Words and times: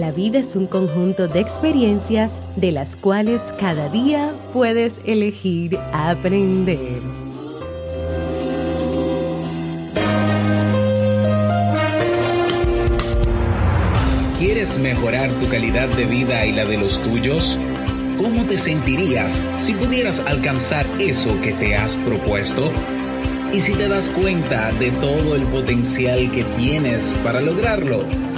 La 0.00 0.12
vida 0.12 0.38
es 0.38 0.56
un 0.56 0.66
conjunto 0.66 1.28
de 1.28 1.40
experiencias 1.40 2.32
de 2.56 2.72
las 2.72 2.96
cuales 2.96 3.42
cada 3.60 3.90
día 3.90 4.32
puedes 4.54 4.94
elegir 5.04 5.76
aprender. 5.92 7.02
¿Quieres 14.38 14.78
mejorar 14.78 15.30
tu 15.32 15.46
calidad 15.50 15.88
de 15.88 16.06
vida 16.06 16.46
y 16.46 16.52
la 16.52 16.64
de 16.64 16.78
los 16.78 16.98
tuyos? 17.02 17.58
¿Cómo 18.16 18.44
te 18.44 18.56
sentirías 18.56 19.38
si 19.58 19.74
pudieras 19.74 20.20
alcanzar 20.20 20.86
eso 20.98 21.38
que 21.42 21.52
te 21.52 21.76
has 21.76 21.94
propuesto? 21.96 22.72
¿Y 23.52 23.60
si 23.60 23.74
te 23.74 23.86
das 23.86 24.08
cuenta 24.08 24.72
de 24.72 24.92
todo 24.92 25.36
el 25.36 25.42
potencial 25.48 26.30
que 26.32 26.44
tienes 26.56 27.14
para 27.22 27.42
lograrlo? 27.42 28.29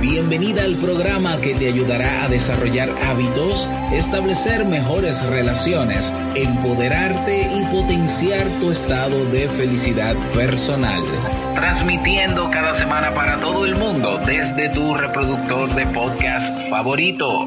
Bienvenida 0.00 0.64
al 0.64 0.76
programa 0.76 1.38
que 1.42 1.54
te 1.54 1.68
ayudará 1.68 2.24
a 2.24 2.28
desarrollar 2.28 2.88
hábitos, 3.04 3.68
establecer 3.92 4.64
mejores 4.64 5.22
relaciones, 5.26 6.14
empoderarte 6.34 7.42
y 7.42 7.64
potenciar 7.66 8.46
tu 8.60 8.70
estado 8.70 9.26
de 9.26 9.46
felicidad 9.50 10.16
personal. 10.34 11.02
Transmitiendo 11.54 12.48
cada 12.48 12.74
semana 12.76 13.12
para 13.14 13.38
todo 13.40 13.66
el 13.66 13.74
mundo 13.74 14.18
desde 14.24 14.70
tu 14.70 14.94
reproductor 14.94 15.68
de 15.74 15.86
podcast 15.88 16.70
favorito. 16.70 17.46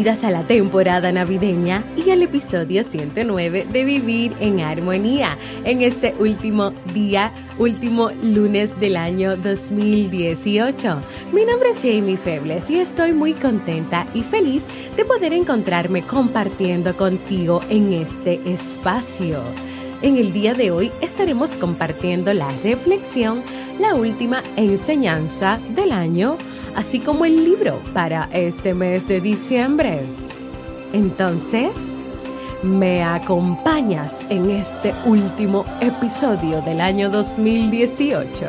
Bienvenidas 0.00 0.24
a 0.24 0.30
la 0.30 0.46
temporada 0.46 1.12
navideña 1.12 1.84
y 1.94 2.08
al 2.08 2.22
episodio 2.22 2.84
109 2.84 3.66
de 3.70 3.84
Vivir 3.84 4.32
en 4.40 4.60
Armonía 4.60 5.36
en 5.64 5.82
este 5.82 6.14
último 6.18 6.72
día, 6.94 7.34
último 7.58 8.08
lunes 8.22 8.70
del 8.80 8.96
año 8.96 9.36
2018. 9.36 11.02
Mi 11.34 11.44
nombre 11.44 11.72
es 11.72 11.82
Jamie 11.82 12.16
Febles 12.16 12.70
y 12.70 12.78
estoy 12.78 13.12
muy 13.12 13.34
contenta 13.34 14.06
y 14.14 14.22
feliz 14.22 14.62
de 14.96 15.04
poder 15.04 15.34
encontrarme 15.34 16.00
compartiendo 16.00 16.96
contigo 16.96 17.60
en 17.68 17.92
este 17.92 18.40
espacio. 18.50 19.42
En 20.00 20.16
el 20.16 20.32
día 20.32 20.54
de 20.54 20.70
hoy 20.70 20.90
estaremos 21.02 21.50
compartiendo 21.56 22.32
la 22.32 22.48
reflexión, 22.64 23.42
la 23.78 23.94
última 23.94 24.42
enseñanza 24.56 25.60
del 25.76 25.92
año 25.92 26.38
así 26.74 27.00
como 27.00 27.24
el 27.24 27.44
libro 27.44 27.80
para 27.92 28.28
este 28.32 28.74
mes 28.74 29.08
de 29.08 29.20
diciembre. 29.20 30.00
Entonces, 30.92 31.70
¿me 32.62 33.02
acompañas 33.02 34.14
en 34.28 34.50
este 34.50 34.94
último 35.04 35.64
episodio 35.80 36.60
del 36.62 36.80
año 36.80 37.10
2018? 37.10 38.46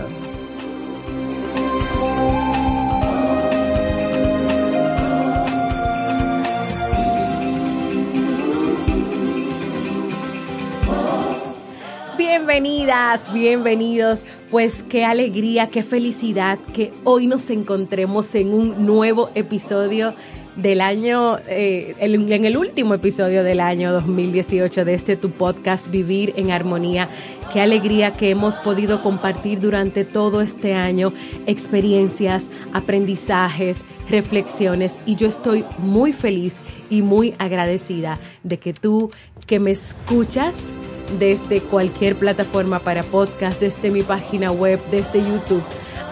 Bienvenidas, 12.17 13.31
bienvenidos 13.31 14.23
pues 14.51 14.83
qué 14.83 15.05
alegría, 15.05 15.69
qué 15.69 15.81
felicidad 15.81 16.59
que 16.73 16.91
hoy 17.05 17.25
nos 17.25 17.49
encontremos 17.49 18.35
en 18.35 18.53
un 18.53 18.85
nuevo 18.85 19.31
episodio 19.33 20.13
del 20.57 20.81
año, 20.81 21.37
eh, 21.47 21.95
en 21.99 22.45
el 22.45 22.57
último 22.57 22.93
episodio 22.93 23.45
del 23.45 23.61
año 23.61 23.93
2018 23.93 24.83
de 24.83 24.93
este 24.93 25.15
tu 25.15 25.31
podcast 25.31 25.89
Vivir 25.89 26.33
en 26.35 26.51
Armonía. 26.51 27.07
Qué 27.53 27.61
alegría 27.61 28.11
que 28.11 28.29
hemos 28.29 28.55
podido 28.55 29.01
compartir 29.01 29.61
durante 29.61 30.03
todo 30.03 30.41
este 30.41 30.73
año 30.73 31.13
experiencias, 31.47 32.43
aprendizajes, 32.73 33.85
reflexiones 34.09 34.97
y 35.05 35.15
yo 35.15 35.29
estoy 35.29 35.63
muy 35.77 36.11
feliz 36.11 36.55
y 36.89 37.01
muy 37.01 37.33
agradecida 37.39 38.19
de 38.43 38.57
que 38.57 38.73
tú 38.73 39.09
que 39.47 39.61
me 39.61 39.71
escuchas 39.71 40.71
desde 41.19 41.61
cualquier 41.61 42.15
plataforma 42.15 42.79
para 42.79 43.03
podcast, 43.03 43.59
desde 43.59 43.89
mi 43.89 44.01
página 44.01 44.51
web, 44.51 44.79
desde 44.91 45.19
YouTube. 45.19 45.63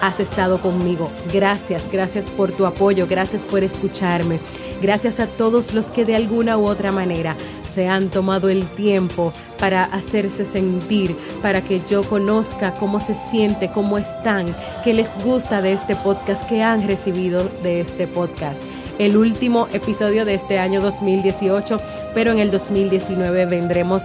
Has 0.01 0.19
estado 0.19 0.61
conmigo. 0.61 1.11
Gracias, 1.33 1.87
gracias 1.91 2.25
por 2.27 2.51
tu 2.51 2.65
apoyo, 2.65 3.07
gracias 3.07 3.41
por 3.43 3.63
escucharme. 3.63 4.39
Gracias 4.81 5.19
a 5.19 5.27
todos 5.27 5.73
los 5.73 5.87
que 5.87 6.05
de 6.05 6.15
alguna 6.15 6.57
u 6.57 6.65
otra 6.65 6.91
manera 6.91 7.35
se 7.73 7.87
han 7.87 8.09
tomado 8.09 8.49
el 8.49 8.65
tiempo 8.65 9.33
para 9.59 9.83
hacerse 9.83 10.45
sentir, 10.45 11.15
para 11.41 11.61
que 11.61 11.81
yo 11.89 12.03
conozca 12.03 12.71
cómo 12.71 12.99
se 12.99 13.13
siente, 13.13 13.69
cómo 13.69 13.97
están, 13.97 14.45
qué 14.83 14.93
les 14.93 15.07
gusta 15.23 15.61
de 15.61 15.73
este 15.73 15.95
podcast, 15.95 16.47
qué 16.47 16.63
han 16.63 16.87
recibido 16.87 17.43
de 17.61 17.81
este 17.81 18.07
podcast. 18.07 18.61
El 18.97 19.15
último 19.15 19.67
episodio 19.71 20.25
de 20.25 20.33
este 20.33 20.59
año 20.59 20.81
2018, 20.81 21.77
pero 22.13 22.31
en 22.31 22.39
el 22.39 22.51
2019 22.51 23.45
vendremos 23.45 24.03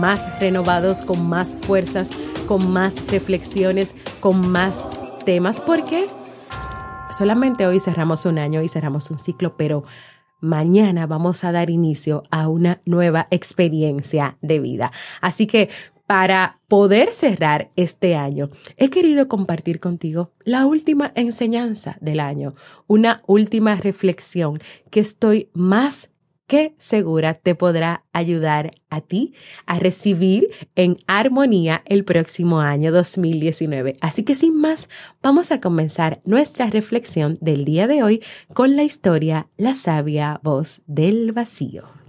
más 0.00 0.40
renovados, 0.40 1.02
con 1.02 1.28
más 1.28 1.56
fuerzas, 1.62 2.10
con 2.46 2.72
más 2.72 2.94
reflexiones, 3.10 3.94
con 4.20 4.50
más 4.50 4.86
temas, 5.24 5.60
porque 5.60 6.06
solamente 7.16 7.66
hoy 7.66 7.80
cerramos 7.80 8.26
un 8.26 8.38
año 8.38 8.62
y 8.62 8.68
cerramos 8.68 9.10
un 9.10 9.18
ciclo, 9.18 9.56
pero 9.56 9.84
mañana 10.40 11.06
vamos 11.06 11.44
a 11.44 11.52
dar 11.52 11.70
inicio 11.70 12.22
a 12.30 12.48
una 12.48 12.80
nueva 12.84 13.26
experiencia 13.30 14.36
de 14.42 14.60
vida. 14.60 14.92
Así 15.20 15.46
que 15.46 15.70
para 16.06 16.60
poder 16.68 17.12
cerrar 17.12 17.70
este 17.76 18.14
año, 18.14 18.50
he 18.76 18.90
querido 18.90 19.26
compartir 19.26 19.80
contigo 19.80 20.32
la 20.44 20.66
última 20.66 21.12
enseñanza 21.14 21.96
del 22.00 22.20
año, 22.20 22.54
una 22.86 23.22
última 23.26 23.76
reflexión 23.76 24.58
que 24.90 25.00
estoy 25.00 25.48
más 25.54 26.10
que 26.54 26.72
segura 26.78 27.34
te 27.34 27.56
podrá 27.56 28.04
ayudar 28.12 28.76
a 28.88 29.00
ti 29.00 29.34
a 29.66 29.80
recibir 29.80 30.50
en 30.76 30.98
armonía 31.08 31.82
el 31.84 32.04
próximo 32.04 32.60
año 32.60 32.92
2019. 32.92 33.96
Así 34.00 34.22
que 34.22 34.36
sin 34.36 34.56
más, 34.60 34.88
vamos 35.20 35.50
a 35.50 35.60
comenzar 35.60 36.20
nuestra 36.24 36.70
reflexión 36.70 37.38
del 37.40 37.64
día 37.64 37.88
de 37.88 38.04
hoy 38.04 38.22
con 38.52 38.76
la 38.76 38.84
historia 38.84 39.48
La 39.56 39.74
sabia 39.74 40.38
voz 40.44 40.80
del 40.86 41.32
vacío. 41.32 42.03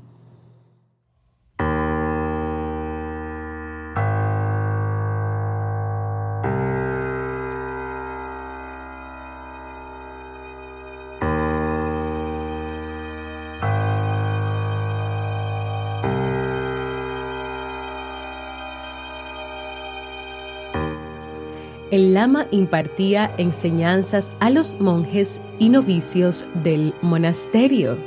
El 21.96 22.14
lama 22.14 22.48
impartía 22.52 23.34
enseñanzas 23.38 24.30
a 24.42 24.50
los 24.50 24.78
monjes 24.82 25.40
y 25.60 25.70
novicios 25.70 26.46
del 26.56 26.94
monasterio. 27.02 27.98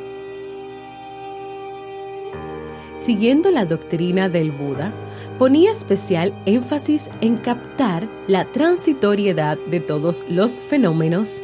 Siguiendo 2.98 3.50
la 3.50 3.64
doctrina 3.64 4.28
del 4.28 4.52
Buda, 4.52 4.92
ponía 5.38 5.72
especial 5.72 6.34
énfasis 6.44 7.08
en 7.22 7.38
captar 7.38 8.06
la 8.26 8.44
transitoriedad 8.52 9.56
de 9.70 9.80
todos 9.80 10.22
los 10.28 10.60
fenómenos, 10.60 11.40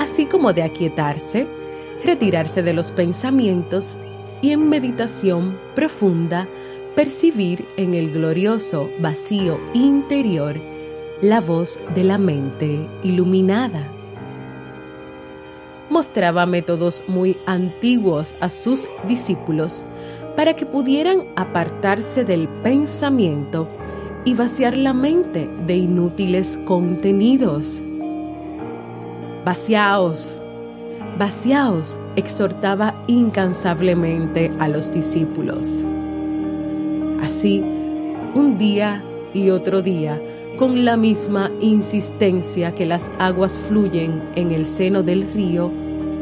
así 0.00 0.24
como 0.24 0.54
de 0.54 0.62
aquietarse, 0.62 1.46
retirarse 2.02 2.62
de 2.62 2.72
los 2.72 2.90
pensamientos 2.90 3.98
y 4.40 4.52
en 4.52 4.66
meditación 4.70 5.58
profunda 5.74 6.48
percibir 6.94 7.68
en 7.76 7.92
el 7.92 8.12
glorioso 8.12 8.88
vacío 8.98 9.60
interior 9.74 10.58
la 11.22 11.40
voz 11.40 11.80
de 11.94 12.04
la 12.04 12.18
mente 12.18 12.86
iluminada. 13.02 13.90
Mostraba 15.88 16.44
métodos 16.44 17.02
muy 17.08 17.38
antiguos 17.46 18.34
a 18.40 18.50
sus 18.50 18.86
discípulos 19.08 19.84
para 20.36 20.54
que 20.54 20.66
pudieran 20.66 21.24
apartarse 21.36 22.24
del 22.24 22.48
pensamiento 22.62 23.68
y 24.26 24.34
vaciar 24.34 24.76
la 24.76 24.92
mente 24.92 25.48
de 25.66 25.76
inútiles 25.76 26.60
contenidos. 26.66 27.82
Vaciaos, 29.44 30.38
vaciaos, 31.18 31.98
exhortaba 32.16 33.00
incansablemente 33.06 34.50
a 34.58 34.68
los 34.68 34.92
discípulos. 34.92 35.84
Así, 37.22 37.60
un 38.34 38.58
día 38.58 39.02
y 39.32 39.50
otro 39.50 39.80
día, 39.80 40.20
con 40.58 40.84
la 40.84 40.96
misma 40.96 41.50
insistencia 41.60 42.74
que 42.74 42.86
las 42.86 43.10
aguas 43.18 43.58
fluyen 43.68 44.22
en 44.36 44.52
el 44.52 44.66
seno 44.66 45.02
del 45.02 45.30
río 45.32 45.70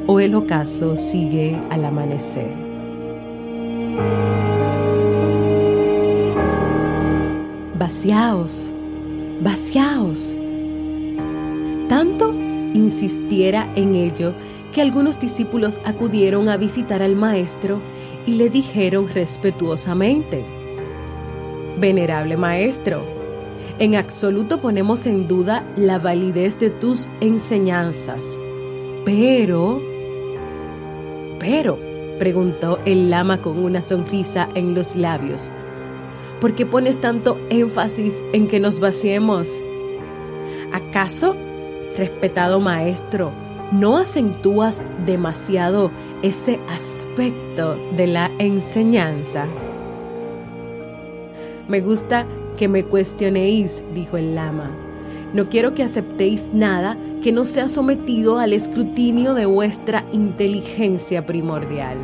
o 0.07 0.21
el 0.21 0.35
ocaso 0.35 0.97
sigue 0.97 1.57
al 1.71 1.85
amanecer. 1.85 2.51
Vaciaos, 7.79 8.71
vaciaos. 9.41 10.35
Tanto 11.89 12.33
insistiera 12.33 13.71
en 13.77 13.95
ello 13.95 14.35
que 14.73 14.83
algunos 14.83 15.21
discípulos 15.21 15.79
acudieron 15.85 16.49
a 16.49 16.57
visitar 16.57 17.03
al 17.03 17.15
maestro 17.15 17.81
y 18.27 18.33
le 18.33 18.51
dijeron 18.51 19.09
respetuosamente, 19.09 20.45
Venerable 21.79 22.37
maestro, 22.37 23.14
en 23.79 23.97
absoluto 23.97 24.61
ponemos 24.61 25.07
en 25.07 25.27
duda 25.27 25.65
la 25.77 25.99
validez 25.99 26.59
de 26.61 26.71
tus 26.71 27.09
enseñanzas, 27.21 28.39
pero, 29.05 29.83
pero, 31.41 31.79
preguntó 32.19 32.79
el 32.85 33.11
lama 33.11 33.43
con 33.43 33.59
una 33.59 33.83
sonrisa 33.83 34.49
en 34.55 34.75
los 34.75 34.95
labios, 34.95 35.51
¿por 36.41 36.55
qué 36.55 36.67
pones 36.67 37.01
tanto 37.01 37.39
énfasis 37.51 38.23
en 38.33 38.47
que 38.47 38.61
nos 38.61 38.79
vaciemos? 38.79 39.51
¿Acaso, 40.73 41.37
respetado 41.97 42.61
maestro, 42.61 43.33
no 43.73 43.99
acentúas 43.99 44.85
demasiado 45.05 45.91
ese 46.23 46.61
aspecto 46.69 47.77
de 47.97 48.07
la 48.07 48.31
enseñanza? 48.39 49.47
Me 51.69 51.81
gusta 51.81 52.27
que 52.57 52.69
me 52.69 52.85
cuestionéis, 52.85 53.83
dijo 53.95 54.17
el 54.17 54.35
lama. 54.35 54.71
No 55.33 55.49
quiero 55.49 55.75
que 55.75 55.83
aceptéis 55.83 56.49
nada 56.53 56.97
que 57.23 57.33
no 57.33 57.45
sea 57.45 57.69
sometido 57.69 58.39
al 58.39 58.53
escrutinio 58.53 59.35
de 59.35 59.47
vuestra 59.47 60.05
inteligencia 60.13 61.27
primordial. 61.27 61.99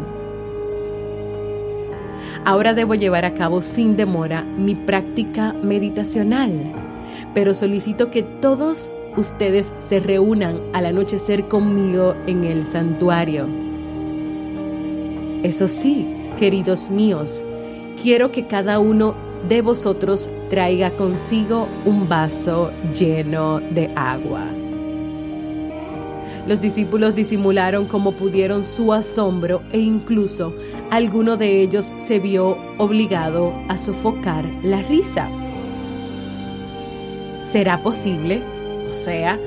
Ahora 2.45 2.75
debo 2.75 2.95
llevar 2.95 3.25
a 3.25 3.35
cabo 3.35 3.63
sin 3.63 3.97
demora 3.97 4.43
mi 4.43 4.75
práctica 4.75 5.53
meditacional, 5.53 6.73
pero 7.35 7.55
solicito 7.55 8.11
que 8.11 8.23
todos 8.23 8.91
ustedes 9.17 9.73
se 9.89 10.01
reúnan 10.01 10.61
al 10.73 10.87
anochecer 10.87 11.49
conmigo 11.49 12.15
en 12.27 12.45
el 12.45 12.67
santuario. 12.67 13.47
Eso 15.43 15.69
sí, 15.69 16.07
queridos 16.39 16.91
míos, 16.91 17.45
quiero 18.03 18.33
que 18.33 18.47
cada 18.47 18.79
uno 18.79 19.15
de 19.49 19.63
vosotros 19.63 20.31
traiga 20.51 20.91
consigo 20.91 21.69
un 21.87 22.09
vaso 22.09 22.73
lleno 22.93 23.61
de 23.61 23.91
agua. 23.95 24.45
Los 26.47 26.61
discípulos 26.61 27.15
disimularon 27.15 27.87
como 27.87 28.13
pudieron 28.13 28.65
su 28.65 28.93
asombro 28.93 29.63
e 29.73 29.79
incluso 29.79 30.53
alguno 30.91 31.37
de 31.37 31.63
ellos 31.63 31.93
se 31.99 32.19
vio 32.19 32.59
obligado 32.79 33.55
a 33.69 33.79
sofocar 33.79 34.45
la 34.63 34.83
risa. 34.83 35.29
¿Será 37.53 37.83
posible? 37.83 38.43
O 38.89 38.93
sea, 38.93 39.39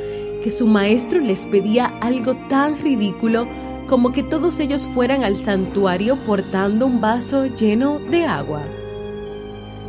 que 0.43 0.51
su 0.51 0.67
maestro 0.67 1.19
les 1.19 1.45
pedía 1.47 1.87
algo 1.99 2.35
tan 2.47 2.81
ridículo 2.81 3.47
como 3.87 4.11
que 4.13 4.23
todos 4.23 4.59
ellos 4.59 4.87
fueran 4.93 5.23
al 5.23 5.35
santuario 5.35 6.15
portando 6.25 6.85
un 6.85 7.01
vaso 7.01 7.47
lleno 7.47 7.99
de 7.99 8.23
agua. 8.23 8.61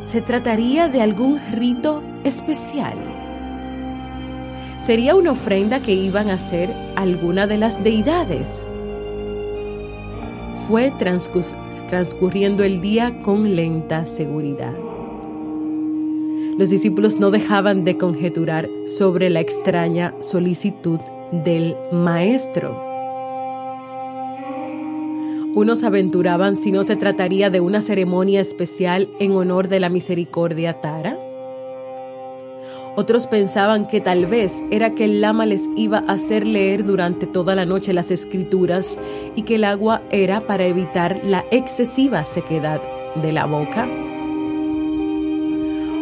¿Se 0.09 0.21
trataría 0.21 0.89
de 0.89 1.01
algún 1.01 1.41
rito 1.53 2.03
especial? 2.25 2.95
¿Sería 4.85 5.15
una 5.15 5.33
ofrenda 5.33 5.81
que 5.81 5.93
iban 5.93 6.29
a 6.29 6.35
hacer 6.35 6.71
alguna 6.95 7.47
de 7.47 7.59
las 7.59 7.83
deidades? 7.83 8.65
Fue 10.69 10.93
transcurriendo 11.89 12.63
el 12.63 12.81
día 12.81 13.23
con 13.23 13.57
lenta 13.57 14.07
seguridad. 14.07 14.75
Los 16.59 16.71
discípulos 16.71 17.19
no 17.19 17.31
dejaban 17.31 17.85
de 17.85 17.99
conjeturar 17.99 18.69
sobre 18.87 19.31
la 19.31 19.41
extraña 19.41 20.15
solicitud 20.21 21.01
del 21.33 21.75
Maestro. 21.91 22.94
Unos 25.55 25.85
aventuraban 25.85 26.57
si 26.57 26.73
no 26.73 26.83
se 26.83 26.97
trataría 26.97 27.49
de 27.49 27.61
una 27.61 27.81
ceremonia 27.81 28.41
especial 28.41 29.09
en 29.21 29.33
honor 29.33 29.69
de 29.69 29.79
la 29.79 29.89
misericordia 29.89 30.81
Tara. 30.81 31.17
Otros 32.97 33.29
pensaban 33.29 33.87
que 33.87 34.01
tal 34.01 34.27
vez 34.27 34.53
era 34.73 34.95
que 34.95 35.05
el 35.05 35.21
lama 35.21 35.47
les 35.47 35.63
iba 35.77 35.99
a 35.99 36.15
hacer 36.15 36.45
leer 36.45 36.85
durante 36.85 37.27
toda 37.27 37.55
la 37.55 37.67
noche 37.67 37.93
las 37.93 38.11
escrituras 38.11 38.99
y 39.37 39.43
que 39.43 39.55
el 39.55 39.65
agua 39.65 40.03
era 40.11 40.45
para 40.47 40.67
evitar 40.67 41.21
la 41.25 41.45
excesiva 41.53 42.25
sequedad 42.25 42.81
de 43.15 43.33
la 43.33 43.47
boca. 43.47 43.89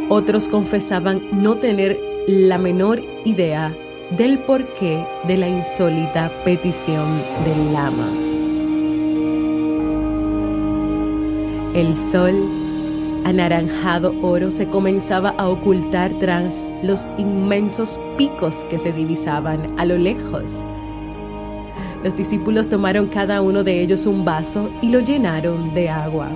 Otros 0.09 0.49
confesaban 0.49 1.23
no 1.33 1.57
tener 1.57 1.99
la 2.27 2.57
menor 2.57 3.03
idea 3.27 3.75
del 4.17 4.39
porqué 4.39 5.07
de 5.27 5.37
la 5.37 5.49
insólita 5.49 6.31
petición 6.45 7.23
del 7.45 7.73
lama. 7.73 8.31
El 11.75 11.97
sol, 11.97 12.35
anaranjado 13.25 14.15
oro, 14.21 14.51
se 14.51 14.67
comenzaba 14.67 15.31
a 15.39 15.49
ocultar 15.49 16.13
tras 16.19 16.55
los 16.82 17.06
inmensos 17.17 17.99
picos 18.19 18.55
que 18.69 18.79
se 18.79 18.93
divisaban 18.93 19.79
a 19.79 19.87
lo 19.87 19.96
lejos. 19.96 20.44
Los 22.05 22.15
discípulos 22.15 22.69
tomaron 22.69 23.06
cada 23.06 23.41
uno 23.41 23.65
de 23.65 23.81
ellos 23.81 24.05
un 24.05 24.23
vaso 24.23 24.69
y 24.82 24.91
lo 24.91 25.01
llenaron 25.01 25.73
de 25.73 25.89
agua. 25.89 26.29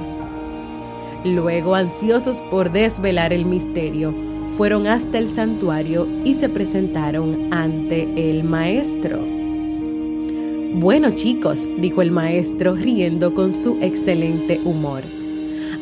Luego, 1.22 1.74
ansiosos 1.74 2.40
por 2.50 2.72
desvelar 2.72 3.34
el 3.34 3.44
misterio, 3.44 4.14
fueron 4.56 4.86
hasta 4.86 5.18
el 5.18 5.28
santuario 5.28 6.08
y 6.24 6.34
se 6.34 6.48
presentaron 6.48 7.52
ante 7.52 8.30
el 8.30 8.42
maestro. 8.42 9.20
Bueno 10.78 11.10
chicos, 11.14 11.68
dijo 11.78 12.00
el 12.00 12.10
maestro 12.10 12.74
riendo 12.74 13.34
con 13.34 13.52
su 13.52 13.76
excelente 13.82 14.60
humor. 14.64 15.02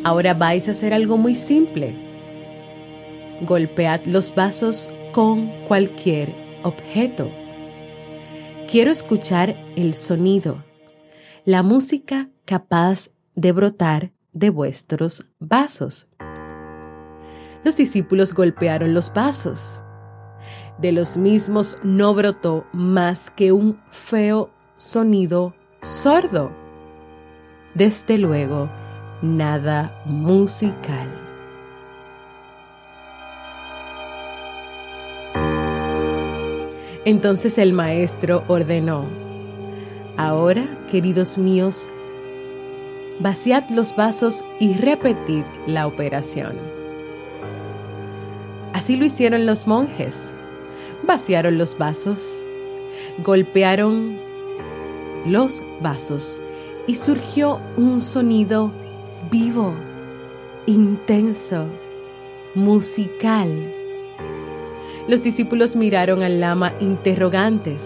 Ahora 0.04 0.34
vais 0.34 0.68
a 0.68 0.72
hacer 0.72 0.92
algo 0.92 1.16
muy 1.16 1.34
simple. 1.34 1.96
Golpead 3.40 4.02
los 4.04 4.34
vasos 4.34 4.90
con 5.12 5.48
cualquier 5.66 6.34
objeto. 6.62 7.30
Quiero 8.70 8.90
escuchar 8.90 9.56
el 9.76 9.94
sonido, 9.94 10.62
la 11.46 11.62
música 11.62 12.28
capaz 12.44 13.08
de 13.34 13.52
brotar 13.52 14.12
de 14.34 14.50
vuestros 14.50 15.26
vasos. 15.38 16.10
Los 17.64 17.78
discípulos 17.78 18.34
golpearon 18.34 18.92
los 18.92 19.10
vasos. 19.10 19.82
De 20.78 20.92
los 20.92 21.16
mismos 21.16 21.78
no 21.82 22.12
brotó 22.12 22.66
más 22.74 23.30
que 23.30 23.52
un 23.52 23.80
feo 23.90 24.50
sonido 24.76 25.54
sordo. 25.80 26.52
Desde 27.74 28.18
luego, 28.18 28.68
nada 29.24 29.90
musical. 30.04 31.08
Entonces 37.06 37.58
el 37.58 37.72
maestro 37.72 38.44
ordenó, 38.48 39.06
Ahora, 40.16 40.78
queridos 40.90 41.38
míos, 41.38 41.88
vaciad 43.18 43.68
los 43.70 43.96
vasos 43.96 44.44
y 44.60 44.74
repetid 44.74 45.44
la 45.66 45.86
operación. 45.86 46.56
Así 48.72 48.96
lo 48.96 49.04
hicieron 49.04 49.46
los 49.46 49.66
monjes. 49.66 50.34
Vaciaron 51.02 51.58
los 51.58 51.76
vasos, 51.76 52.42
golpearon 53.22 54.18
los 55.26 55.62
vasos 55.80 56.40
y 56.86 56.94
surgió 56.94 57.60
un 57.76 58.00
sonido 58.00 58.72
vivo, 59.30 59.74
intenso, 60.66 61.66
musical. 62.54 63.72
Los 65.08 65.22
discípulos 65.22 65.76
miraron 65.76 66.22
al 66.22 66.40
lama 66.40 66.72
interrogantes. 66.80 67.82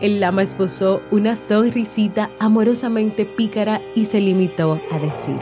El 0.00 0.20
lama 0.20 0.42
esbozó 0.42 1.02
una 1.10 1.36
sonrisita 1.36 2.30
amorosamente 2.38 3.24
pícara 3.24 3.80
y 3.94 4.04
se 4.04 4.20
limitó 4.20 4.80
a 4.90 4.98
decir, 4.98 5.38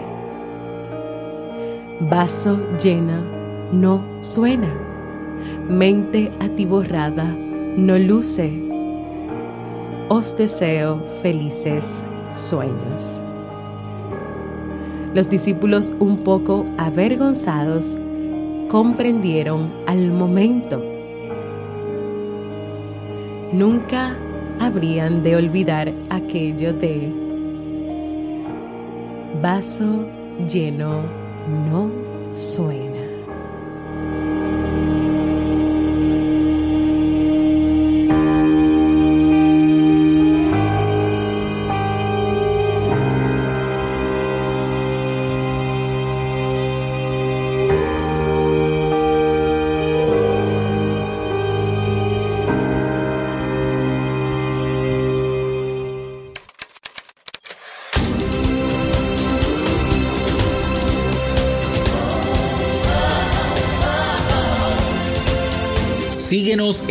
Vaso 2.00 2.61
llena 2.83 3.23
no 3.73 4.04
suena, 4.21 4.73
mente 5.68 6.30
atiborrada 6.40 7.25
no 7.25 7.99
luce. 7.99 8.52
Os 10.09 10.37
deseo 10.37 11.02
felices 11.23 12.04
sueños. 12.33 13.24
Los 15.14 15.30
discípulos, 15.30 15.92
un 16.00 16.18
poco 16.18 16.66
avergonzados, 16.76 17.97
comprendieron 18.68 19.73
al 19.87 20.11
momento. 20.11 20.83
Nunca 23.52 24.16
habrían 24.59 25.23
de 25.23 25.37
olvidar 25.37 25.92
aquello 26.11 26.73
de 26.73 27.12
vaso 29.40 30.04
lleno 30.49 31.02
no 31.71 31.90
suena. 32.35 32.93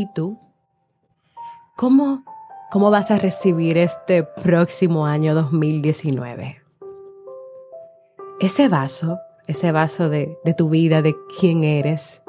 ¿Y 0.00 0.06
tú? 0.06 0.38
¿Cómo, 1.76 2.24
¿Cómo 2.70 2.90
vas 2.90 3.10
a 3.10 3.18
recibir 3.18 3.76
este 3.76 4.22
próximo 4.22 5.04
año 5.04 5.34
2019? 5.34 6.62
Ese 8.40 8.68
vaso, 8.68 9.18
ese 9.46 9.72
vaso 9.72 10.08
de, 10.08 10.38
de 10.42 10.54
tu 10.54 10.70
vida, 10.70 11.02
de 11.02 11.14
quién 11.38 11.64
eres, 11.64 12.22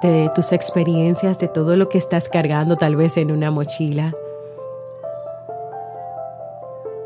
de 0.00 0.30
tus 0.34 0.52
experiencias, 0.52 1.38
de 1.38 1.48
todo 1.48 1.76
lo 1.76 1.90
que 1.90 1.98
estás 1.98 2.30
cargando 2.30 2.78
tal 2.78 2.96
vez 2.96 3.18
en 3.18 3.32
una 3.32 3.50
mochila. 3.50 4.14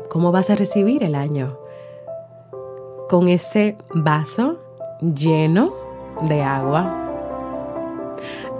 ¿Cómo 0.09 0.31
vas 0.31 0.49
a 0.49 0.55
recibir 0.55 1.03
el 1.03 1.13
año? 1.13 1.59
Con 3.09 3.27
ese 3.27 3.75
vaso 3.93 4.59
lleno 5.01 5.73
de 6.21 6.41
agua 6.41 7.04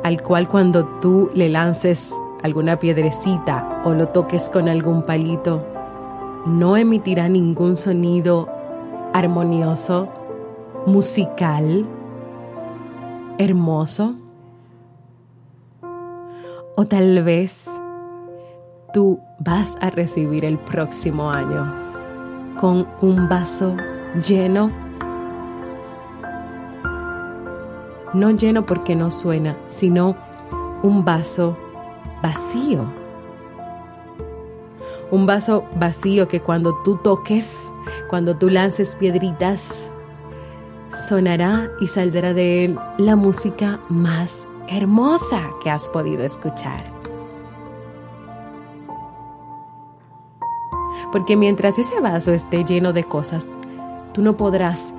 al 0.05 0.21
cual 0.21 0.47
cuando 0.47 0.85
tú 1.01 1.31
le 1.33 1.49
lances 1.49 2.13
alguna 2.43 2.77
piedrecita 2.77 3.81
o 3.85 3.95
lo 3.95 4.09
toques 4.09 4.51
con 4.51 4.69
algún 4.69 5.01
palito, 5.01 5.65
no 6.45 6.77
emitirá 6.77 7.27
ningún 7.27 7.75
sonido 7.75 8.47
armonioso, 9.13 10.07
musical, 10.85 11.87
hermoso. 13.39 14.13
O 16.75 16.85
tal 16.85 17.23
vez 17.23 17.67
tú 18.93 19.19
vas 19.39 19.75
a 19.81 19.89
recibir 19.89 20.45
el 20.45 20.59
próximo 20.59 21.31
año 21.31 21.73
con 22.61 22.87
un 23.01 23.27
vaso 23.27 23.75
lleno 24.23 24.69
no 28.15 28.31
lleno 28.31 28.65
porque 28.65 28.95
no 28.95 29.11
suena, 29.11 29.57
sino 29.67 30.15
un 30.83 31.03
vaso 31.03 31.57
vacío. 32.23 32.85
Un 35.11 35.25
vaso 35.25 35.65
vacío 35.75 36.27
que 36.27 36.41
cuando 36.41 36.75
tú 36.83 36.97
toques, 36.97 37.55
cuando 38.09 38.35
tú 38.37 38.49
lances 38.49 38.95
piedritas, 38.95 39.89
sonará 41.07 41.69
y 41.79 41.87
saldrá 41.87 42.33
de 42.33 42.65
él 42.65 42.79
la 42.97 43.15
música 43.15 43.79
más 43.89 44.47
hermosa 44.67 45.49
que 45.61 45.69
has 45.69 45.87
podido 45.89 46.23
escuchar. 46.23 46.83
Porque 51.11 51.35
mientras 51.35 51.77
ese 51.77 51.99
vaso 51.99 52.33
esté 52.33 52.63
lleno 52.63 52.91
de 52.91 53.03
cosas, 53.03 53.49
tú 54.13 54.21
no 54.21 54.35
podrás 54.37 54.93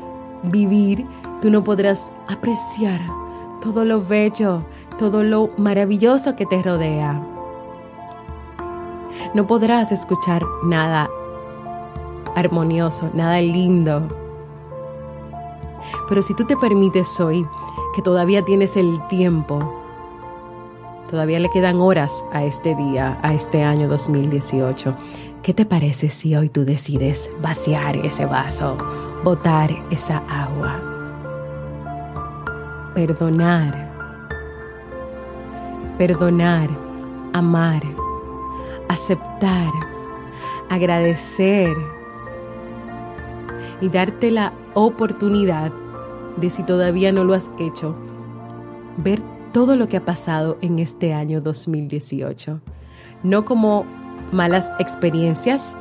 vivir 0.45 1.07
tú 1.41 1.51
no 1.51 1.63
podrás 1.65 2.11
apreciar 2.29 3.01
todo 3.61 3.85
lo 3.85 4.03
bello, 4.03 4.63
todo 4.99 5.23
lo 5.23 5.51
maravilloso 5.57 6.37
que 6.37 6.47
te 6.47 6.63
rodea. 6.63 7.21
No 9.35 9.47
podrás 9.47 9.93
escuchar 9.93 10.45
nada 10.65 11.09
armonioso, 12.35 13.11
nada 13.15 13.41
lindo. 13.41 14.07
Pero 16.09 16.23
si 16.23 16.35
tú 16.35 16.45
te 16.45 16.57
permites 16.57 17.19
hoy, 17.19 17.47
que 17.95 18.03
todavía 18.03 18.43
tienes 18.43 18.77
el 18.77 19.01
tiempo, 19.09 19.59
todavía 21.11 21.41
le 21.41 21.51
quedan 21.51 21.81
horas 21.81 22.25
a 22.33 22.45
este 22.45 22.75
día, 22.75 23.19
a 23.23 23.35
este 23.35 23.65
año 23.65 23.89
2018, 23.89 24.95
¿qué 25.43 25.55
te 25.55 25.65
parece 25.65 26.09
si 26.09 26.37
hoy 26.37 26.49
tú 26.49 26.65
decides 26.65 27.31
vaciar 27.41 27.97
ese 27.97 28.27
vaso, 28.27 28.77
botar 29.25 29.71
esa 29.91 30.19
agua? 30.29 30.86
Perdonar, 32.97 33.93
perdonar, 35.99 36.71
amar, 37.35 37.83
aceptar, 38.89 39.71
agradecer 40.71 41.77
y 43.83 43.91
darte 43.91 44.31
la 44.31 44.55
oportunidad 44.73 45.73
de 46.39 46.49
si 46.49 46.63
todavía 46.63 47.13
no 47.13 47.25
lo 47.25 47.35
has 47.35 47.51
hecho, 47.59 47.95
ver 48.97 49.21
todo 49.53 49.77
lo 49.77 49.89
que 49.89 49.99
ha 49.99 50.05
pasado 50.07 50.57
en 50.63 50.79
este 50.79 51.13
año 51.13 51.43
2018, 51.43 52.63
no 53.23 53.45
como 53.45 53.85
malas 54.33 54.73
experiencias, 54.79 55.77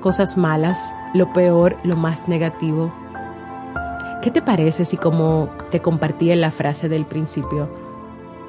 cosas 0.00 0.38
malas, 0.38 0.94
lo 1.14 1.32
peor, 1.32 1.76
lo 1.82 1.96
más 1.96 2.28
negativo, 2.28 2.92
¿Qué 4.22 4.30
te 4.30 4.42
parece 4.42 4.84
si 4.84 4.98
como 4.98 5.48
te 5.70 5.80
compartí 5.80 6.30
en 6.30 6.42
la 6.42 6.50
frase 6.50 6.90
del 6.90 7.06
principio, 7.06 7.70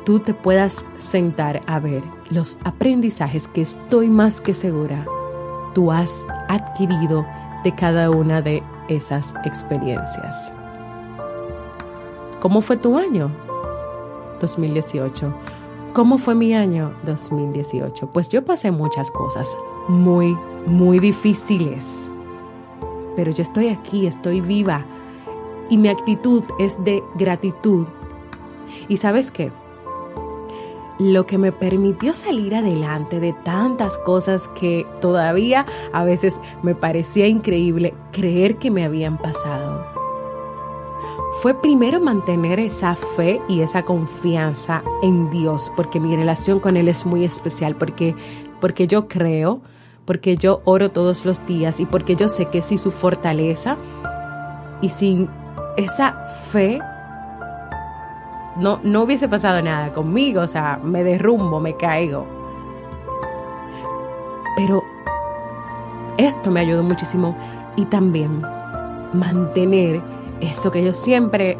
tú 0.05 0.19
te 0.19 0.33
puedas 0.33 0.85
sentar 0.97 1.61
a 1.65 1.79
ver 1.79 2.03
los 2.29 2.57
aprendizajes 2.65 3.47
que 3.47 3.61
estoy 3.61 4.09
más 4.09 4.41
que 4.41 4.53
segura 4.53 5.05
tú 5.73 5.89
has 5.89 6.27
adquirido 6.49 7.25
de 7.63 7.73
cada 7.73 8.09
una 8.09 8.41
de 8.41 8.61
esas 8.89 9.33
experiencias? 9.45 10.51
¿Cómo 12.41 12.59
fue 12.59 12.75
tu 12.75 12.97
año 12.97 13.31
2018? 14.41 15.33
¿Cómo 15.93 16.17
fue 16.17 16.35
mi 16.35 16.53
año 16.53 16.91
2018? 17.05 18.07
Pues 18.07 18.27
yo 18.27 18.43
pasé 18.43 18.71
muchas 18.71 19.09
cosas 19.09 19.57
muy, 19.87 20.37
muy 20.65 20.99
difíciles. 20.99 21.85
Pero 23.15 23.31
yo 23.31 23.41
estoy 23.41 23.69
aquí, 23.69 24.05
estoy 24.05 24.41
viva 24.41 24.85
y 25.71 25.77
mi 25.77 25.87
actitud 25.87 26.43
es 26.59 26.77
de 26.83 27.01
gratitud. 27.15 27.87
¿Y 28.87 28.97
sabes 28.97 29.31
qué? 29.31 29.51
lo 30.99 31.25
que 31.25 31.39
me 31.39 31.51
permitió 31.51 32.13
salir 32.13 32.53
adelante 32.53 33.19
de 33.19 33.33
tantas 33.33 33.97
cosas 33.97 34.49
que 34.49 34.85
todavía 34.99 35.65
a 35.93 36.03
veces 36.03 36.39
me 36.61 36.75
parecía 36.75 37.25
increíble 37.25 37.95
creer 38.11 38.57
que 38.57 38.69
me 38.69 38.85
habían 38.85 39.17
pasado. 39.17 39.83
Fue 41.41 41.59
primero 41.59 41.99
mantener 41.99 42.59
esa 42.59 42.93
fe 42.93 43.41
y 43.47 43.61
esa 43.61 43.83
confianza 43.83 44.83
en 45.01 45.31
Dios, 45.31 45.71
porque 45.75 45.99
mi 45.99 46.15
relación 46.15 46.59
con 46.59 46.77
Él 46.77 46.87
es 46.87 47.03
muy 47.03 47.23
especial, 47.23 47.75
porque, 47.75 48.13
porque 48.59 48.85
yo 48.85 49.07
creo, 49.07 49.59
porque 50.05 50.37
yo 50.37 50.61
oro 50.65 50.91
todos 50.91 51.25
los 51.25 51.43
días 51.47 51.79
y 51.79 51.87
porque 51.87 52.15
yo 52.15 52.29
sé 52.29 52.45
que 52.45 52.61
si 52.61 52.77
su 52.77 52.91
fortaleza 52.91 53.75
y 54.81 54.89
sin 54.89 55.29
esa 55.77 56.13
fe 56.49 56.79
no, 58.57 58.79
no 58.83 59.03
hubiese 59.03 59.27
pasado 59.27 59.61
nada 59.61 59.93
conmigo, 59.93 60.41
o 60.41 60.47
sea, 60.47 60.79
me 60.83 61.03
derrumbo, 61.03 61.59
me 61.59 61.75
caigo. 61.75 62.25
Pero 64.57 64.83
esto 66.17 66.51
me 66.51 66.59
ayudó 66.59 66.83
muchísimo 66.83 67.35
y 67.75 67.85
también 67.85 68.41
mantener 69.13 70.01
eso 70.41 70.71
que 70.71 70.83
yo 70.83 70.93
siempre 70.93 71.57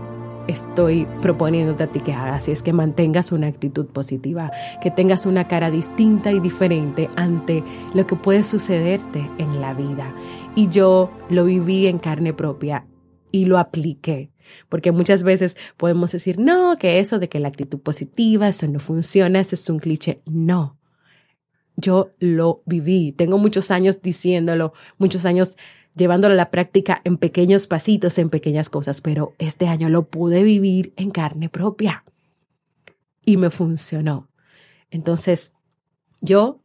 estoy 0.48 1.08
proponiéndote 1.22 1.84
a 1.84 1.88
ti 1.88 2.00
que 2.00 2.14
hagas, 2.14 2.48
y 2.48 2.52
es 2.52 2.62
que 2.62 2.74
mantengas 2.74 3.32
una 3.32 3.48
actitud 3.48 3.86
positiva, 3.86 4.52
que 4.82 4.92
tengas 4.92 5.26
una 5.26 5.48
cara 5.48 5.70
distinta 5.70 6.32
y 6.32 6.40
diferente 6.40 7.10
ante 7.16 7.64
lo 7.94 8.06
que 8.08 8.16
puede 8.16 8.44
sucederte 8.44 9.30
en 9.38 9.62
la 9.62 9.74
vida. 9.74 10.14
Y 10.56 10.68
yo 10.68 11.10
lo 11.30 11.46
viví 11.46 11.88
en 11.88 12.00
carne 12.00 12.34
propia 12.34 12.86
y 13.32 13.46
lo 13.46 13.58
apliqué. 13.58 14.32
Porque 14.70 14.92
muchas 14.92 15.24
veces 15.24 15.56
podemos 15.78 16.12
decir, 16.12 16.40
no, 16.40 16.76
que 16.78 17.00
eso 17.00 17.20
de 17.20 17.30
que 17.30 17.40
la 17.40 17.48
actitud 17.48 17.80
positiva, 17.80 18.50
eso 18.50 18.68
no 18.68 18.80
funciona, 18.80 19.40
eso 19.40 19.56
es 19.56 19.70
un 19.70 19.80
cliché. 19.80 20.22
No, 20.26 20.78
yo 21.78 22.12
lo 22.20 22.62
viví. 22.66 23.12
Tengo 23.14 23.38
muchos 23.38 23.72
años 23.72 24.02
diciéndolo, 24.02 24.74
muchos 24.98 25.26
años 25.26 25.56
llevándolo 25.96 26.34
a 26.34 26.38
la 26.38 26.52
práctica 26.52 27.02
en 27.04 27.18
pequeños 27.18 27.68
pasitos, 27.68 28.18
en 28.18 28.30
pequeñas 28.30 28.70
cosas, 28.70 29.02
pero 29.02 29.34
este 29.40 29.68
año 29.68 29.90
lo 29.90 30.08
pude 30.08 30.44
vivir 30.44 30.94
en 30.96 31.12
carne 31.12 31.50
propia 31.50 32.04
y 33.26 33.38
me 33.38 33.50
funcionó. 33.50 34.30
Entonces, 34.90 35.54
yo, 36.22 36.60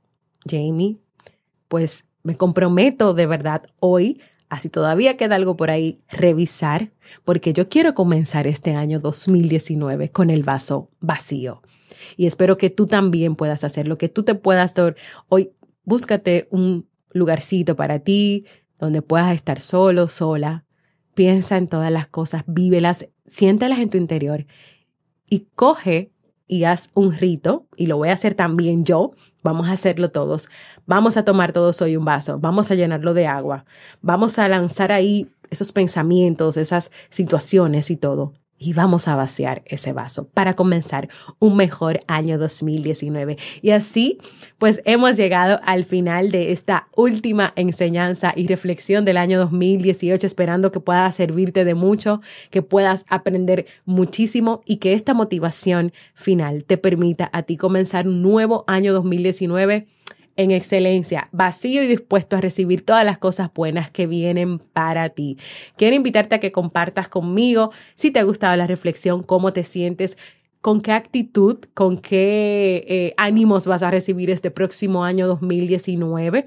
Jamie, 0.48 0.98
pues 1.68 2.04
me 2.22 2.36
comprometo 2.36 3.14
de 3.14 3.26
verdad 3.26 3.66
hoy 3.80 4.20
Así 4.48 4.68
todavía 4.68 5.16
queda 5.16 5.36
algo 5.36 5.56
por 5.56 5.70
ahí, 5.70 6.00
revisar, 6.08 6.90
porque 7.24 7.52
yo 7.52 7.68
quiero 7.68 7.94
comenzar 7.94 8.46
este 8.46 8.74
año 8.74 9.00
2019 9.00 10.10
con 10.10 10.30
el 10.30 10.44
vaso 10.44 10.90
vacío. 11.00 11.62
Y 12.16 12.26
espero 12.26 12.56
que 12.56 12.70
tú 12.70 12.86
también 12.86 13.34
puedas 13.34 13.64
hacerlo, 13.64 13.98
que 13.98 14.08
tú 14.08 14.22
te 14.22 14.34
puedas 14.34 14.74
dar 14.74 14.96
hoy, 15.28 15.50
búscate 15.84 16.46
un 16.50 16.88
lugarcito 17.10 17.74
para 17.74 18.00
ti 18.00 18.44
donde 18.78 19.02
puedas 19.02 19.34
estar 19.34 19.60
solo, 19.60 20.08
sola. 20.08 20.64
Piensa 21.14 21.56
en 21.56 21.66
todas 21.66 21.90
las 21.90 22.06
cosas, 22.06 22.44
vívelas, 22.46 23.08
siéntalas 23.26 23.80
en 23.80 23.90
tu 23.90 23.98
interior 23.98 24.46
y 25.28 25.48
coge 25.54 26.12
y 26.48 26.64
haz 26.64 26.90
un 26.94 27.12
rito, 27.12 27.66
y 27.76 27.86
lo 27.86 27.96
voy 27.96 28.08
a 28.08 28.12
hacer 28.12 28.34
también 28.34 28.84
yo, 28.84 29.12
vamos 29.42 29.68
a 29.68 29.72
hacerlo 29.72 30.10
todos. 30.10 30.48
Vamos 30.86 31.16
a 31.16 31.24
tomar 31.24 31.52
todos 31.52 31.82
hoy 31.82 31.96
un 31.96 32.04
vaso, 32.04 32.38
vamos 32.38 32.70
a 32.70 32.74
llenarlo 32.74 33.14
de 33.14 33.26
agua, 33.26 33.64
vamos 34.02 34.38
a 34.38 34.48
lanzar 34.48 34.92
ahí 34.92 35.28
esos 35.50 35.72
pensamientos, 35.72 36.56
esas 36.56 36.92
situaciones 37.10 37.90
y 37.90 37.96
todo 37.96 38.32
y 38.58 38.72
vamos 38.72 39.08
a 39.08 39.16
vaciar 39.16 39.62
ese 39.66 39.92
vaso 39.92 40.28
para 40.28 40.54
comenzar 40.54 41.08
un 41.38 41.56
mejor 41.56 42.00
año 42.06 42.38
2019. 42.38 43.38
Y 43.62 43.70
así, 43.70 44.18
pues 44.58 44.80
hemos 44.84 45.16
llegado 45.16 45.60
al 45.64 45.84
final 45.84 46.30
de 46.30 46.52
esta 46.52 46.88
última 46.96 47.52
enseñanza 47.56 48.32
y 48.34 48.46
reflexión 48.46 49.04
del 49.04 49.16
año 49.16 49.38
2018, 49.38 50.26
esperando 50.26 50.72
que 50.72 50.80
pueda 50.80 51.10
servirte 51.12 51.64
de 51.64 51.74
mucho, 51.74 52.20
que 52.50 52.62
puedas 52.62 53.04
aprender 53.08 53.66
muchísimo 53.84 54.62
y 54.64 54.76
que 54.76 54.94
esta 54.94 55.14
motivación 55.14 55.92
final 56.14 56.64
te 56.64 56.78
permita 56.78 57.28
a 57.32 57.42
ti 57.42 57.56
comenzar 57.56 58.08
un 58.08 58.22
nuevo 58.22 58.64
año 58.66 58.92
2019 58.92 59.86
en 60.36 60.50
excelencia, 60.50 61.28
vacío 61.32 61.82
y 61.82 61.86
dispuesto 61.86 62.36
a 62.36 62.40
recibir 62.40 62.84
todas 62.84 63.04
las 63.04 63.18
cosas 63.18 63.50
buenas 63.54 63.90
que 63.90 64.06
vienen 64.06 64.58
para 64.58 65.08
ti. 65.10 65.38
Quiero 65.76 65.96
invitarte 65.96 66.34
a 66.34 66.40
que 66.40 66.52
compartas 66.52 67.08
conmigo 67.08 67.72
si 67.94 68.10
te 68.10 68.18
ha 68.18 68.24
gustado 68.24 68.56
la 68.56 68.66
reflexión, 68.66 69.22
cómo 69.22 69.52
te 69.52 69.64
sientes, 69.64 70.16
con 70.60 70.80
qué 70.80 70.90
actitud, 70.92 71.58
con 71.74 71.98
qué 71.98 72.84
eh, 72.88 73.14
ánimos 73.16 73.68
vas 73.68 73.84
a 73.84 73.90
recibir 73.92 74.30
este 74.30 74.50
próximo 74.50 75.04
año 75.04 75.28
2019. 75.28 76.46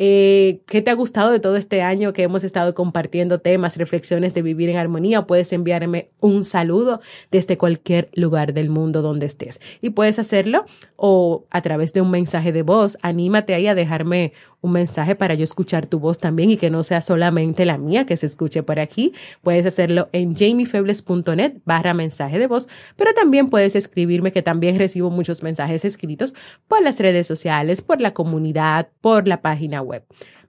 Eh, 0.00 0.60
¿Qué 0.66 0.80
te 0.80 0.92
ha 0.92 0.94
gustado 0.94 1.32
de 1.32 1.40
todo 1.40 1.56
este 1.56 1.82
año 1.82 2.12
que 2.12 2.22
hemos 2.22 2.44
estado 2.44 2.72
compartiendo 2.72 3.40
temas, 3.40 3.76
reflexiones 3.76 4.32
de 4.32 4.42
vivir 4.42 4.70
en 4.70 4.76
armonía? 4.76 5.26
Puedes 5.26 5.52
enviarme 5.52 6.10
un 6.20 6.44
saludo 6.44 7.00
desde 7.32 7.58
cualquier 7.58 8.08
lugar 8.14 8.54
del 8.54 8.70
mundo 8.70 9.02
donde 9.02 9.26
estés. 9.26 9.60
Y 9.82 9.90
puedes 9.90 10.20
hacerlo 10.20 10.66
o 10.94 11.46
a 11.50 11.62
través 11.62 11.92
de 11.92 12.00
un 12.00 12.12
mensaje 12.12 12.52
de 12.52 12.62
voz. 12.62 12.96
Anímate 13.02 13.54
ahí 13.54 13.66
a 13.66 13.74
dejarme 13.74 14.32
un 14.60 14.72
mensaje 14.72 15.14
para 15.14 15.34
yo 15.34 15.44
escuchar 15.44 15.86
tu 15.86 15.98
voz 16.00 16.18
también 16.18 16.50
y 16.50 16.56
que 16.56 16.70
no 16.70 16.82
sea 16.82 17.00
solamente 17.00 17.64
la 17.64 17.78
mía 17.78 18.06
que 18.06 18.16
se 18.16 18.26
escuche 18.26 18.62
por 18.62 18.80
aquí. 18.80 19.12
Puedes 19.42 19.66
hacerlo 19.66 20.08
en 20.12 20.34
jamiefebles.net 20.34 21.58
barra 21.64 21.94
mensaje 21.94 22.38
de 22.38 22.46
voz, 22.46 22.68
pero 22.96 23.14
también 23.14 23.50
puedes 23.50 23.76
escribirme 23.76 24.32
que 24.32 24.42
también 24.42 24.78
recibo 24.78 25.10
muchos 25.10 25.42
mensajes 25.42 25.84
escritos 25.84 26.34
por 26.66 26.82
las 26.82 26.98
redes 26.98 27.26
sociales, 27.26 27.82
por 27.82 28.00
la 28.00 28.14
comunidad, 28.14 28.88
por 29.00 29.28
la 29.28 29.42
página 29.42 29.82
web. 29.82 29.87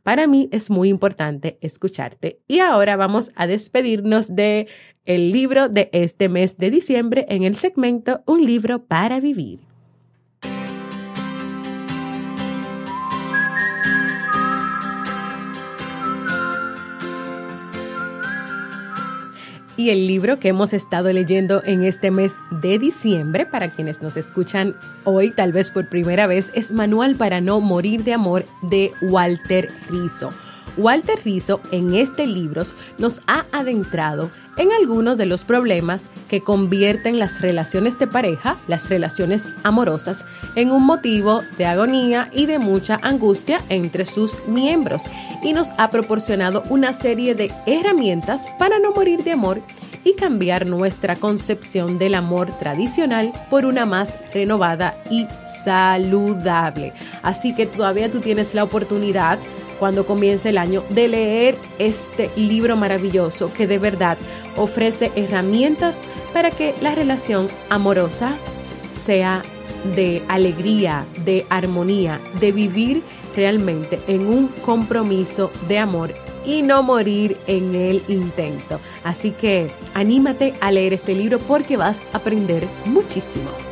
Para 0.03 0.27
mí 0.27 0.49
es 0.51 0.69
muy 0.69 0.89
importante 0.89 1.57
escucharte. 1.61 2.39
Y 2.47 2.59
ahora 2.59 2.95
vamos 2.95 3.31
a 3.35 3.47
despedirnos 3.47 4.35
de 4.35 4.67
el 5.05 5.31
libro 5.31 5.69
de 5.69 5.89
este 5.93 6.29
mes 6.29 6.57
de 6.57 6.71
diciembre 6.71 7.25
en 7.29 7.43
el 7.43 7.55
segmento 7.55 8.21
Un 8.25 8.45
libro 8.45 8.83
para 8.83 9.19
vivir. 9.19 9.68
Y 19.79 19.91
el 19.91 20.07
libro 20.07 20.41
que 20.41 20.49
hemos 20.49 20.73
estado 20.73 21.13
leyendo 21.13 21.63
en 21.63 21.85
este 21.85 22.11
mes 22.11 22.35
de 22.51 22.77
diciembre, 22.77 23.45
para 23.45 23.69
quienes 23.69 24.01
nos 24.01 24.17
escuchan 24.17 24.75
hoy 25.05 25.31
tal 25.31 25.53
vez 25.53 25.71
por 25.71 25.87
primera 25.87 26.27
vez, 26.27 26.51
es 26.53 26.73
Manual 26.73 27.15
para 27.15 27.39
no 27.39 27.61
morir 27.61 28.03
de 28.03 28.11
amor 28.13 28.43
de 28.61 28.91
Walter 29.01 29.69
Rizzo. 29.89 30.31
Walter 30.77 31.19
Rizzo 31.23 31.61
en 31.71 31.93
este 31.93 32.27
libro 32.27 32.63
nos 32.97 33.21
ha 33.27 33.45
adentrado 33.51 34.29
en 34.57 34.71
algunos 34.71 35.17
de 35.17 35.25
los 35.25 35.43
problemas 35.43 36.09
que 36.29 36.41
convierten 36.41 37.17
las 37.17 37.41
relaciones 37.41 37.97
de 37.97 38.07
pareja, 38.07 38.57
las 38.67 38.89
relaciones 38.89 39.45
amorosas, 39.63 40.25
en 40.55 40.71
un 40.71 40.85
motivo 40.85 41.41
de 41.57 41.65
agonía 41.65 42.29
y 42.33 42.45
de 42.45 42.59
mucha 42.59 42.99
angustia 43.01 43.61
entre 43.69 44.05
sus 44.05 44.45
miembros 44.47 45.03
y 45.43 45.53
nos 45.53 45.69
ha 45.77 45.89
proporcionado 45.89 46.63
una 46.69 46.93
serie 46.93 47.35
de 47.35 47.51
herramientas 47.65 48.45
para 48.57 48.79
no 48.79 48.91
morir 48.91 49.23
de 49.23 49.31
amor 49.31 49.61
y 50.03 50.15
cambiar 50.15 50.65
nuestra 50.67 51.15
concepción 51.15 51.97
del 51.97 52.15
amor 52.15 52.51
tradicional 52.59 53.31
por 53.49 53.65
una 53.65 53.85
más 53.85 54.17
renovada 54.33 54.95
y 55.09 55.27
saludable. 55.63 56.93
Así 57.21 57.53
que 57.53 57.65
todavía 57.65 58.11
tú 58.11 58.19
tienes 58.19 58.53
la 58.53 58.63
oportunidad 58.63 59.39
cuando 59.79 60.05
comience 60.05 60.49
el 60.49 60.57
año 60.57 60.83
de 60.89 61.07
leer 61.07 61.55
este 61.79 62.29
libro 62.35 62.75
maravilloso 62.75 63.51
que 63.53 63.65
de 63.65 63.79
verdad 63.79 64.17
ofrece 64.55 65.11
herramientas 65.15 66.01
para 66.33 66.51
que 66.51 66.75
la 66.81 66.93
relación 66.93 67.47
amorosa 67.69 68.35
sea 68.93 69.41
de 69.95 70.21
alegría, 70.27 71.05
de 71.23 71.45
armonía, 71.49 72.19
de 72.39 72.51
vivir 72.51 73.01
realmente 73.35 73.99
en 74.07 74.27
un 74.27 74.47
compromiso 74.47 75.51
de 75.67 75.79
amor 75.79 76.13
y 76.45 76.61
no 76.61 76.83
morir 76.83 77.37
en 77.47 77.75
el 77.75 78.03
intento. 78.07 78.79
Así 79.03 79.31
que 79.31 79.71
anímate 79.93 80.53
a 80.61 80.71
leer 80.71 80.93
este 80.93 81.15
libro 81.15 81.39
porque 81.39 81.77
vas 81.77 81.99
a 82.11 82.17
aprender 82.17 82.67
muchísimo. 82.85 83.68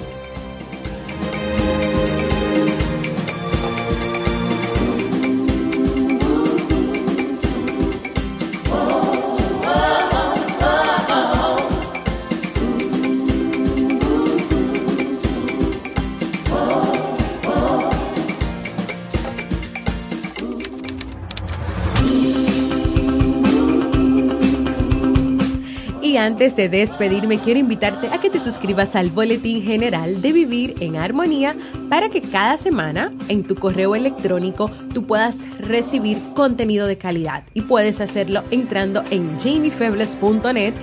Antes 26.28 26.58
de 26.58 26.68
despedirme, 26.68 27.40
quiero 27.40 27.58
invitarte 27.58 28.10
a 28.10 28.20
que 28.20 28.30
te 28.30 28.40
suscribas 28.40 28.98
al 28.98 29.12
Boletín 29.12 29.64
General 29.64 30.22
de 30.22 30.34
Vivir 30.34 30.76
en 30.82 30.98
Armonía 30.98 31.56
para 31.90 32.10
que 32.10 32.20
cada 32.20 32.58
semana 32.58 33.14
en 33.30 33.46
tu 33.46 33.56
correo 33.56 33.96
electrónico 33.96 34.70
tú 34.94 35.06
puedas 35.06 35.38
recibir 35.58 36.18
contenido 36.36 36.86
de 36.86 36.98
calidad. 36.98 37.44
Y 37.54 37.62
puedes 37.62 38.02
hacerlo 38.02 38.44
entrando 38.52 39.04
en 39.10 39.40
jamiefebles.net 39.40 40.74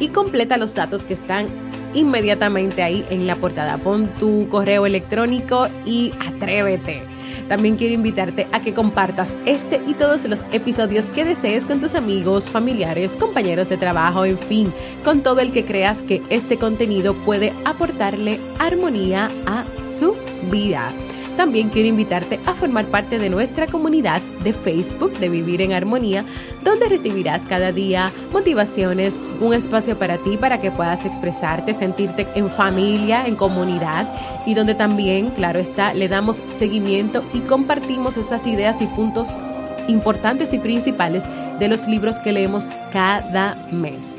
y 0.00 0.08
completa 0.08 0.56
los 0.56 0.72
datos 0.72 1.02
que 1.02 1.12
están 1.12 1.48
inmediatamente 1.92 2.82
ahí 2.82 3.04
en 3.10 3.26
la 3.26 3.36
portada. 3.36 3.76
Pon 3.76 4.08
tu 4.18 4.48
correo 4.48 4.86
electrónico 4.86 5.68
y 5.84 6.12
atrévete. 6.26 7.13
También 7.48 7.76
quiero 7.76 7.94
invitarte 7.94 8.46
a 8.52 8.60
que 8.60 8.74
compartas 8.74 9.28
este 9.46 9.80
y 9.86 9.94
todos 9.94 10.24
los 10.24 10.40
episodios 10.52 11.04
que 11.06 11.24
desees 11.24 11.64
con 11.64 11.80
tus 11.80 11.94
amigos, 11.94 12.44
familiares, 12.44 13.16
compañeros 13.16 13.68
de 13.68 13.76
trabajo, 13.76 14.24
en 14.24 14.38
fin, 14.38 14.72
con 15.04 15.22
todo 15.22 15.40
el 15.40 15.52
que 15.52 15.64
creas 15.64 15.98
que 15.98 16.22
este 16.30 16.56
contenido 16.56 17.14
puede 17.14 17.52
aportarle 17.64 18.40
armonía 18.58 19.28
a 19.46 19.64
su 19.98 20.16
vida. 20.50 20.90
También 21.36 21.68
quiero 21.68 21.88
invitarte 21.88 22.38
a 22.46 22.54
formar 22.54 22.86
parte 22.86 23.18
de 23.18 23.28
nuestra 23.28 23.66
comunidad 23.66 24.22
de 24.42 24.52
Facebook 24.52 25.12
de 25.18 25.28
Vivir 25.28 25.62
en 25.62 25.72
Armonía, 25.72 26.24
donde 26.62 26.88
recibirás 26.88 27.42
cada 27.48 27.72
día 27.72 28.10
motivaciones, 28.32 29.14
un 29.40 29.52
espacio 29.52 29.98
para 29.98 30.18
ti 30.18 30.36
para 30.36 30.60
que 30.60 30.70
puedas 30.70 31.04
expresarte, 31.04 31.74
sentirte 31.74 32.26
en 32.34 32.48
familia, 32.48 33.26
en 33.26 33.34
comunidad 33.34 34.08
y 34.46 34.54
donde 34.54 34.74
también, 34.74 35.30
claro 35.30 35.58
está, 35.58 35.92
le 35.92 36.08
damos 36.08 36.40
seguimiento 36.58 37.24
y 37.32 37.40
compartimos 37.40 38.16
esas 38.16 38.46
ideas 38.46 38.80
y 38.80 38.86
puntos 38.86 39.28
importantes 39.88 40.52
y 40.52 40.58
principales 40.58 41.24
de 41.58 41.68
los 41.68 41.86
libros 41.88 42.18
que 42.18 42.32
leemos 42.32 42.64
cada 42.92 43.56
mes. 43.72 44.13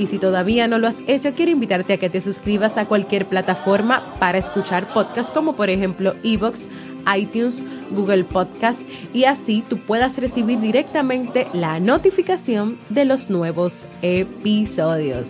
Y 0.00 0.06
si 0.06 0.18
todavía 0.18 0.66
no 0.66 0.78
lo 0.78 0.88
has 0.88 0.96
hecho, 1.08 1.34
quiero 1.34 1.52
invitarte 1.52 1.92
a 1.92 1.96
que 1.98 2.08
te 2.08 2.22
suscribas 2.22 2.78
a 2.78 2.86
cualquier 2.86 3.26
plataforma 3.26 4.02
para 4.18 4.38
escuchar 4.38 4.88
podcasts 4.88 5.30
como 5.30 5.56
por 5.56 5.68
ejemplo 5.68 6.14
Evox, 6.24 6.68
iTunes, 7.14 7.62
Google 7.90 8.24
Podcast 8.24 8.80
y 9.12 9.24
así 9.24 9.62
tú 9.68 9.76
puedas 9.76 10.16
recibir 10.16 10.58
directamente 10.58 11.48
la 11.52 11.80
notificación 11.80 12.78
de 12.88 13.04
los 13.04 13.28
nuevos 13.28 13.84
episodios. 14.00 15.26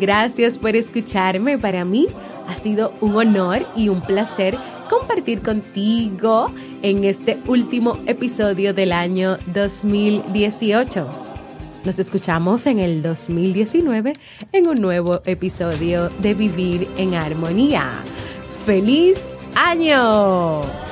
Gracias 0.00 0.58
por 0.58 0.74
escucharme. 0.74 1.56
Para 1.58 1.84
mí 1.84 2.08
ha 2.48 2.56
sido 2.56 2.92
un 3.00 3.14
honor 3.14 3.64
y 3.76 3.88
un 3.88 4.00
placer 4.00 4.58
compartir 4.90 5.42
contigo 5.42 6.46
en 6.82 7.04
este 7.04 7.38
último 7.46 7.96
episodio 8.06 8.74
del 8.74 8.90
año 8.90 9.38
2018. 9.54 11.21
Nos 11.84 11.98
escuchamos 11.98 12.66
en 12.66 12.78
el 12.78 13.02
2019 13.02 14.12
en 14.52 14.68
un 14.68 14.76
nuevo 14.76 15.20
episodio 15.26 16.10
de 16.20 16.32
Vivir 16.32 16.86
en 16.96 17.14
Armonía. 17.14 17.90
¡Feliz 18.64 19.18
año! 19.56 20.91